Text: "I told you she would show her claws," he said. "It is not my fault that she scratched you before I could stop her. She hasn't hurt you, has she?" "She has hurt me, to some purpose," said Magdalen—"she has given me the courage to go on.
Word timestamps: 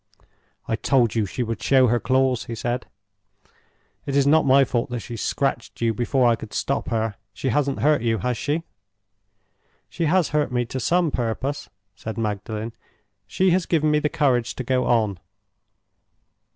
"I 0.67 0.75
told 0.77 1.13
you 1.13 1.27
she 1.27 1.43
would 1.43 1.61
show 1.61 1.85
her 1.85 1.99
claws," 1.99 2.45
he 2.45 2.55
said. 2.55 2.87
"It 4.07 4.15
is 4.15 4.25
not 4.25 4.47
my 4.47 4.63
fault 4.65 4.89
that 4.89 5.01
she 5.01 5.15
scratched 5.15 5.79
you 5.79 5.93
before 5.93 6.25
I 6.27 6.35
could 6.35 6.55
stop 6.55 6.87
her. 6.87 7.17
She 7.35 7.49
hasn't 7.49 7.81
hurt 7.81 8.01
you, 8.01 8.17
has 8.17 8.35
she?" 8.35 8.63
"She 9.89 10.05
has 10.05 10.29
hurt 10.29 10.51
me, 10.51 10.65
to 10.65 10.79
some 10.79 11.11
purpose," 11.11 11.69
said 11.95 12.17
Magdalen—"she 12.17 13.51
has 13.51 13.67
given 13.67 13.91
me 13.91 13.99
the 13.99 14.09
courage 14.09 14.55
to 14.55 14.63
go 14.63 14.85
on. 14.85 15.19